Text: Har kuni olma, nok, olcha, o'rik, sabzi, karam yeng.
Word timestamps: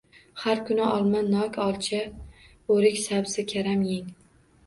Har 0.43 0.61
kuni 0.69 0.81
olma, 0.85 1.19
nok, 1.33 1.59
olcha, 1.65 1.99
o'rik, 2.77 2.97
sabzi, 3.05 3.47
karam 3.53 3.87
yeng. 3.93 4.09